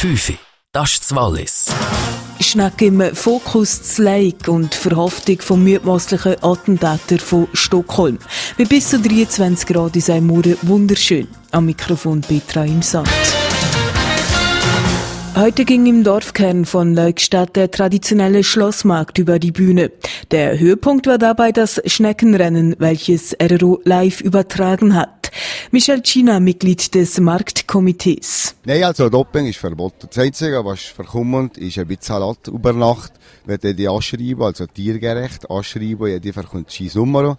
5. 0.00 0.32
Das 0.72 0.92
ist 0.92 1.02
das 1.02 1.14
Wallis. 1.14 1.66
Schneck 2.40 2.80
im 2.80 3.14
Fokus 3.14 3.82
zu 3.82 4.02
Lake 4.02 4.50
und 4.50 4.74
Verhaftung 4.74 5.38
vom 5.40 5.62
mutmaßlichen 5.62 6.42
Attentäter 6.42 7.18
von 7.18 7.48
Stockholm. 7.52 8.18
Mit 8.56 8.70
bis 8.70 8.88
zu 8.88 8.98
23 8.98 9.68
Grad 9.68 9.96
ist 9.96 10.08
ein 10.08 10.26
Morgen 10.26 10.56
wunderschön. 10.62 11.28
Am 11.50 11.66
Mikrofon 11.66 12.22
Petra 12.22 12.64
im 12.64 12.80
Sand. 12.80 13.10
Heute 15.36 15.66
ging 15.66 15.84
im 15.84 16.02
Dorfkern 16.02 16.64
von 16.64 16.94
Leukstadt 16.94 17.54
der 17.54 17.70
traditionelle 17.70 18.42
Schlossmarkt 18.42 19.18
über 19.18 19.38
die 19.38 19.52
Bühne. 19.52 19.92
Der 20.30 20.58
Höhepunkt 20.58 21.08
war 21.08 21.18
dabei 21.18 21.52
das 21.52 21.78
Schneckenrennen, 21.84 22.74
welches 22.78 23.36
RRO 23.38 23.82
live 23.84 24.22
übertragen 24.22 24.94
hat. 24.94 25.19
Michel 25.70 26.02
China, 26.02 26.40
Mitglied 26.40 26.94
des 26.94 27.20
Marktkomitees. 27.20 28.54
Nein, 28.64 28.84
also 28.84 29.08
Doping 29.08 29.46
ist 29.46 29.58
verboten. 29.58 30.08
Das 30.08 30.18
Einzige, 30.18 30.64
was 30.64 30.80
verkommt, 30.80 31.58
ist 31.58 31.78
ein 31.78 31.86
bisschen 31.86 32.02
Salat 32.02 32.48
über 32.48 32.72
Nacht. 32.72 33.12
Wenn 33.44 33.76
die 33.76 33.88
anschreiben, 33.88 34.42
also 34.42 34.66
tiergerecht 34.66 35.50
anschreiben, 35.50 36.08
jeder 36.08 36.32
verkommt 36.32 36.70
sein 36.70 36.90
Nummer. 36.94 37.38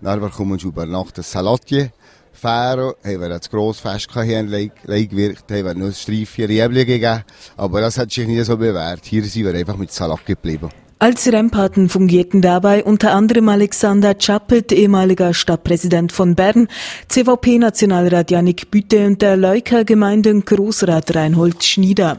Dann 0.00 0.20
bekommst 0.20 0.64
du 0.64 0.68
über 0.68 0.86
Nacht 0.86 1.18
ein 1.18 1.24
Salatje. 1.24 1.92
Fähren, 2.32 2.94
haben 3.04 3.20
wir 3.20 3.30
ein 3.30 3.40
grosses 3.50 3.82
Fest 3.82 4.08
hier 4.12 4.40
in 4.40 4.48
Leigwirkt, 4.48 5.50
haben 5.50 5.64
wir 5.64 5.74
noch 5.74 5.86
ein 5.86 5.92
Streifchen 5.92 6.46
Riebli 6.46 6.84
gegeben. 6.86 7.22
Aber 7.56 7.80
das 7.82 7.98
hat 7.98 8.10
sich 8.10 8.26
nie 8.26 8.42
so 8.42 8.56
bewährt. 8.56 9.04
Hier 9.04 9.22
sind 9.24 9.44
wir 9.44 9.54
einfach 9.54 9.76
mit 9.76 9.92
Salat 9.92 10.24
geblieben. 10.24 10.70
Als 11.02 11.26
Rempaten 11.26 11.88
fungierten 11.88 12.42
dabei 12.42 12.84
unter 12.84 13.12
anderem 13.12 13.48
Alexander 13.48 14.16
Chappet, 14.16 14.70
ehemaliger 14.70 15.34
Stadtpräsident 15.34 16.12
von 16.12 16.36
Bern, 16.36 16.68
CVP-Nationalrat 17.08 18.30
Janik 18.30 18.70
Bütte 18.70 19.08
und 19.08 19.20
der 19.20 19.36
Leuker 19.36 19.82
Gemeinden 19.84 20.44
Großrat 20.44 21.16
Reinhold 21.16 21.64
Schnieder. 21.64 22.18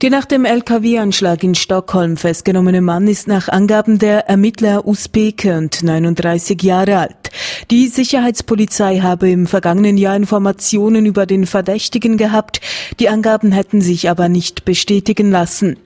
Der 0.00 0.08
nach 0.08 0.24
dem 0.24 0.46
LKW-Anschlag 0.46 1.44
in 1.44 1.54
Stockholm 1.54 2.16
festgenommene 2.16 2.80
Mann 2.80 3.06
ist 3.06 3.28
nach 3.28 3.50
Angaben 3.50 3.98
der 3.98 4.26
Ermittler 4.30 4.86
Usbeke 4.86 5.58
und 5.58 5.82
39 5.82 6.62
Jahre 6.62 7.00
alt. 7.00 7.23
Die 7.70 7.88
Sicherheitspolizei 7.88 9.00
habe 9.00 9.30
im 9.30 9.46
vergangenen 9.46 9.96
Jahr 9.96 10.16
Informationen 10.16 11.06
über 11.06 11.26
den 11.26 11.46
Verdächtigen 11.46 12.16
gehabt. 12.16 12.60
Die 13.00 13.08
Angaben 13.08 13.52
hätten 13.52 13.80
sich 13.80 14.10
aber 14.10 14.28
nicht 14.28 14.64
bestätigen 14.64 15.30
lassen. 15.30 15.76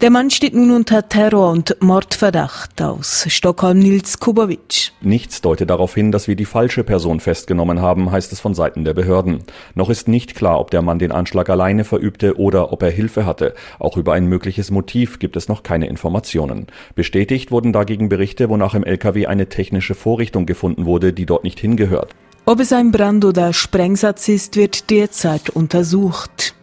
Der 0.00 0.10
Mann 0.10 0.30
steht 0.30 0.54
nun 0.54 0.70
unter 0.70 1.08
Terror- 1.08 1.50
und 1.50 1.76
Mordverdacht 1.80 2.80
aus 2.82 3.26
Stockholm 3.28 3.78
Nils 3.78 4.18
Kubovic. 4.18 4.92
Nichts 5.00 5.40
deutet 5.40 5.70
darauf 5.70 5.94
hin, 5.94 6.12
dass 6.12 6.28
wir 6.28 6.36
die 6.36 6.44
falsche 6.44 6.84
Person 6.84 7.20
festgenommen 7.20 7.80
haben, 7.80 8.10
heißt 8.10 8.32
es 8.32 8.40
von 8.40 8.54
Seiten 8.54 8.84
der 8.84 8.94
Behörden. 8.94 9.44
Noch 9.74 9.90
ist 9.90 10.08
nicht 10.08 10.34
klar, 10.34 10.60
ob 10.60 10.70
der 10.70 10.82
Mann 10.82 10.98
den 10.98 11.12
Anschlag 11.12 11.48
alleine 11.50 11.84
verübte 11.84 12.38
oder 12.38 12.72
ob 12.72 12.82
er 12.82 12.90
Hilfe 12.90 13.26
hatte. 13.26 13.54
Auch 13.78 13.96
über 13.96 14.12
ein 14.12 14.26
mögliches 14.26 14.70
Motiv 14.70 15.18
gibt 15.18 15.36
es 15.36 15.48
noch 15.48 15.62
keine 15.62 15.86
Informationen. 15.86 16.66
Bestätigt 16.94 17.50
wurden 17.50 17.72
dagegen 17.72 18.08
Berichte, 18.08 18.48
wonach 18.48 18.74
im 18.74 18.84
LKW 18.84 19.26
eine 19.26 19.48
technische 19.48 19.94
Vorrichtung 19.94 20.46
gefunden 20.46 20.84
wurde, 20.84 20.97
die 20.98 21.26
dort 21.26 21.44
nicht 21.44 21.60
hingehört. 21.60 22.14
Ob 22.44 22.60
es 22.60 22.72
ein 22.72 22.92
Brand- 22.92 23.24
oder 23.24 23.52
Sprengsatz 23.52 24.28
ist, 24.28 24.56
wird 24.56 24.90
derzeit 24.90 25.50
untersucht. 25.50 26.54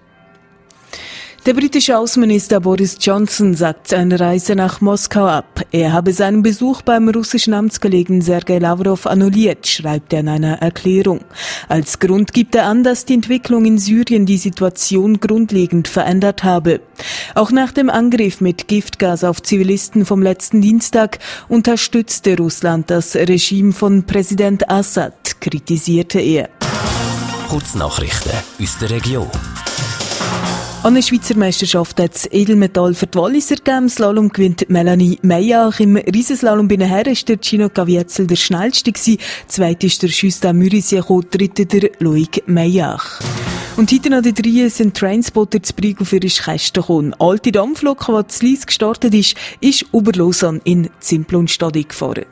Der 1.45 1.53
britische 1.53 1.95
Außenminister 1.95 2.59
Boris 2.59 2.97
Johnson 2.99 3.53
sagt 3.53 3.89
seine 3.89 4.19
Reise 4.19 4.55
nach 4.55 4.81
Moskau 4.81 5.27
ab. 5.27 5.61
Er 5.71 5.93
habe 5.93 6.11
seinen 6.11 6.41
Besuch 6.41 6.81
beim 6.81 7.07
russischen 7.07 7.53
Amtskollegen 7.53 8.23
Sergei 8.23 8.57
Lavrov 8.57 9.05
annulliert, 9.05 9.67
schreibt 9.67 10.11
er 10.13 10.21
in 10.21 10.29
einer 10.29 10.63
Erklärung. 10.63 11.19
Als 11.69 11.99
Grund 11.99 12.33
gibt 12.33 12.55
er 12.55 12.65
an, 12.65 12.83
dass 12.83 13.05
die 13.05 13.13
Entwicklung 13.13 13.65
in 13.65 13.77
Syrien 13.77 14.25
die 14.25 14.39
Situation 14.39 15.19
grundlegend 15.19 15.87
verändert 15.87 16.43
habe. 16.43 16.81
Auch 17.35 17.51
nach 17.51 17.71
dem 17.71 17.91
Angriff 17.91 18.41
mit 18.41 18.67
Giftgas 18.67 19.23
auf 19.23 19.43
Zivilisten 19.43 20.03
vom 20.03 20.23
letzten 20.23 20.61
Dienstag 20.61 21.19
unterstützte 21.47 22.37
Russland 22.37 22.89
das 22.89 23.15
Regime 23.15 23.71
von 23.71 24.07
Präsident 24.07 24.67
Assad, 24.67 25.39
kritisierte 25.41 26.19
er. 26.19 26.49
Kurznachrichten 27.47 28.31
aus 28.59 28.79
der 28.79 28.89
Region. 28.89 29.29
An 30.85 30.93
der 30.93 31.01
Schweizer 31.01 31.35
Meisterschaft 31.35 31.99
hat 31.99 32.13
es 32.13 32.31
Edelmetall 32.31 32.93
für 32.93 33.07
die 33.07 33.17
Walliser 33.17 33.55
gegeben. 33.55 33.89
Slalom 33.89 34.29
gewinnt 34.29 34.69
Melanie 34.69 35.17
Meyer. 35.23 35.73
Im 35.79 35.95
Riesenslalom 35.95 36.67
bei 36.67 36.75
den 36.75 36.87
Herren 36.87 37.11
ist 37.11 37.27
der 37.27 37.39
Gino 37.41 37.69
Gavietzel 37.69 38.27
der 38.27 38.35
schnellste 38.35 38.91
gewesen. 38.91 39.17
Zweit 39.47 39.83
ist 39.83 40.03
der 40.03 40.11
Justin 40.11 40.57
Mürisier 40.57 41.03
dritte 41.31 41.65
der 41.65 41.89
Loic 41.97 42.43
Meyer. 42.45 43.01
Und 43.77 43.91
heute 43.91 44.11
noch 44.11 44.21
die 44.21 44.35
drei 44.35 44.69
sind 44.69 44.95
Trainspotter 44.95 45.63
zu 45.63 45.73
Brieg 45.73 46.05
für 46.05 46.17
ihre 46.17 46.27
Kästen 46.27 46.83
gekommen. 46.83 47.15
Alte 47.17 47.51
Dampflok, 47.51 48.05
die 48.05 48.27
zu 48.27 48.45
Lies 48.45 48.67
gestartet 48.67 49.15
ist, 49.15 49.35
ist 49.61 49.87
über 49.91 50.11
Lausanne 50.11 50.61
in 50.65 50.91
Simplonstadion 50.99 51.87
gefahren. 51.87 52.25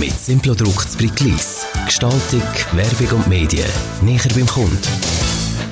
Mit 0.00 0.18
Simplodruck 0.18 0.88
zu 0.88 0.96
Brieglis. 0.96 1.66
Gestaltung, 1.84 2.40
Werbung 2.72 3.18
und 3.18 3.28
Medien. 3.28 3.68
Näher 4.00 4.30
beim 4.34 4.46
Kunden. 4.46 4.78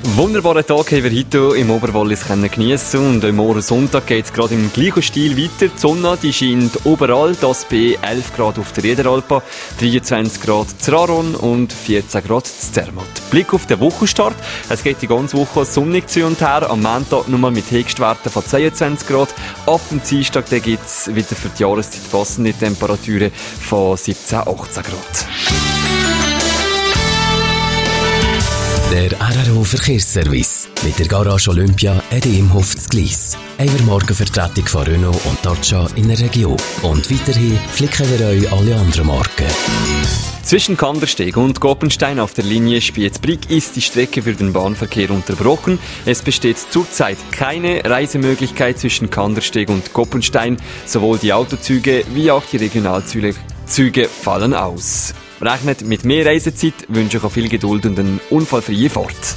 Wunderbaren 0.03 0.65
Tag 0.65 0.91
haben 0.91 1.03
wir 1.03 1.11
heute 1.11 1.57
im 1.57 1.69
Oberwallis 1.71 2.25
geniessen 2.25 3.15
und 3.15 3.25
am 3.25 3.35
morgen 3.35 3.61
Sonntag 3.61 4.07
geht 4.07 4.25
es 4.25 4.33
gerade 4.33 4.53
im 4.53 4.71
gleichen 4.71 5.01
Stil 5.01 5.37
weiter. 5.37 5.71
Die 5.73 5.79
Sonne 5.79 6.17
die 6.21 6.31
scheint 6.31 6.85
überall, 6.85 7.35
das 7.35 7.65
bei 7.65 7.97
11 8.01 8.35
Grad 8.35 8.59
auf 8.59 8.71
der 8.71 8.85
Riederalpa, 8.85 9.43
23 9.79 10.41
Grad 10.41 10.67
zu 10.81 10.91
Raron 10.91 11.35
und 11.35 11.73
14 11.73 12.23
Grad 12.23 12.47
zu 12.47 12.71
Zermatt. 12.71 13.07
Blick 13.29 13.53
auf 13.53 13.65
den 13.65 13.81
Wochenstart. 13.81 14.35
Es 14.69 14.83
geht 14.83 15.01
die 15.01 15.07
ganze 15.07 15.37
Woche 15.37 15.65
sonnig 15.65 16.07
zu 16.09 16.25
und 16.25 16.39
her. 16.39 16.69
Am 16.69 16.81
Montag 16.81 17.27
nur 17.27 17.51
mit 17.51 17.69
Höchstwerten 17.69 18.31
von 18.31 18.45
22 18.45 19.07
Grad. 19.07 19.29
Ab 19.65 19.81
dem 19.91 20.01
Dienstag 20.01 20.49
gibt 20.49 20.85
es 20.85 21.13
wieder 21.13 21.35
für 21.35 21.49
die 21.49 21.63
Jahreszeit 21.63 22.09
passende 22.09 22.53
Temperaturen 22.53 23.31
von 23.33 23.97
17, 23.97 24.39
18 24.39 24.83
Grad. 24.83 25.68
Der 28.99 29.13
RRO 29.13 29.63
Verkehrsservice 29.63 30.67
mit 30.83 30.99
der 30.99 31.07
Garage 31.07 31.51
Olympia 31.51 32.03
Edi 32.11 32.39
im 32.39 32.53
Hof 32.53 32.75
Gleis. 32.89 33.37
Eine 33.57 33.71
Morgenvertretung 33.83 34.67
von 34.67 34.83
Renault 34.83 35.25
und 35.25 35.37
Dacia 35.41 35.87
in 35.95 36.09
der 36.09 36.19
Region. 36.19 36.57
Und 36.81 37.09
weiterhin 37.09 37.57
flicken 37.71 38.05
wir 38.09 38.27
euch 38.27 38.51
alle 38.51 38.75
anderen 38.75 39.07
Marken. 39.07 39.45
Zwischen 40.43 40.75
Kandersteg 40.75 41.37
und 41.37 41.61
Goppenstein 41.61 42.19
auf 42.19 42.33
der 42.33 42.43
Linie 42.43 42.81
Spiez-Brig 42.81 43.49
ist 43.49 43.77
die 43.77 43.81
Strecke 43.81 44.21
für 44.21 44.33
den 44.33 44.51
Bahnverkehr 44.51 45.11
unterbrochen. 45.11 45.79
Es 46.05 46.21
besteht 46.21 46.57
zurzeit 46.57 47.19
keine 47.31 47.81
Reisemöglichkeit 47.85 48.79
zwischen 48.79 49.09
Kandersteg 49.09 49.69
und 49.69 49.93
Goppenstein. 49.93 50.57
Sowohl 50.85 51.19
die 51.19 51.31
Autozüge 51.31 52.03
wie 52.13 52.31
auch 52.31 52.43
die 52.43 52.57
Regionalzüge 52.57 53.33
fallen 54.09 54.53
aus. 54.53 55.13
Rechnet 55.41 55.85
mit 55.85 56.03
mehr 56.03 56.25
Reisezeit, 56.25 56.73
wünsche 56.89 57.17
ich 57.17 57.23
auch 57.23 57.31
viel 57.31 57.47
Geduld 57.47 57.85
und 57.85 57.97
eine 57.97 58.19
unfallfreie 58.29 58.89
Fahrt. 58.89 59.35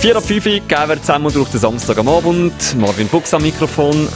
Vier 0.00 0.16
ab 0.16 0.24
fünf 0.24 0.44
gehen 0.44 0.62
wir 0.68 1.00
zusammen 1.00 1.32
durch 1.32 1.48
den 1.48 1.60
Samstag 1.60 1.96
am 1.96 2.08
Abend. 2.08 2.52
Marvin 2.78 3.08
Fuchs 3.08 3.32
am 3.32 3.40
Mikrofon. 3.40 4.06